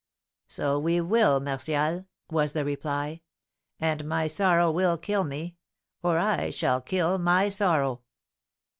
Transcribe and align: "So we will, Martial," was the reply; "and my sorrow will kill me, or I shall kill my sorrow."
"So 0.47 0.79
we 0.79 0.99
will, 0.99 1.39
Martial," 1.39 2.07
was 2.31 2.53
the 2.53 2.65
reply; 2.65 3.21
"and 3.79 4.03
my 4.05 4.25
sorrow 4.25 4.71
will 4.71 4.97
kill 4.97 5.23
me, 5.23 5.57
or 6.01 6.17
I 6.17 6.49
shall 6.49 6.81
kill 6.81 7.19
my 7.19 7.49
sorrow." 7.49 8.01